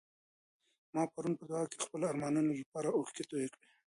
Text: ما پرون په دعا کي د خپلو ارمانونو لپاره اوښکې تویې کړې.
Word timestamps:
ما 0.93 1.03
پرون 1.13 1.33
په 1.39 1.43
دعا 1.49 1.63
کي 1.69 1.75
د 1.77 1.81
خپلو 1.85 2.05
ارمانونو 2.11 2.51
لپاره 2.61 2.89
اوښکې 2.91 3.23
تویې 3.29 3.49
کړې. 3.53 3.67